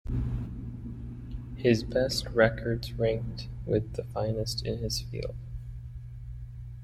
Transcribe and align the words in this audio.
His 1.57 1.83
best 1.83 2.25
records 2.29 2.91
ranked 2.93 3.49
with 3.67 3.93
the 3.93 4.03
finest 4.03 4.65
in 4.65 4.79
his 4.79 4.99
field. 4.99 5.35